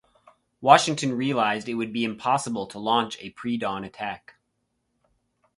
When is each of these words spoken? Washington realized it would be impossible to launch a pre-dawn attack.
Washington 0.61 1.13
realized 1.15 1.69
it 1.69 1.75
would 1.75 1.93
be 1.93 2.03
impossible 2.03 2.65
to 2.65 2.79
launch 2.79 3.17
a 3.21 3.29
pre-dawn 3.29 3.83
attack. 3.83 4.33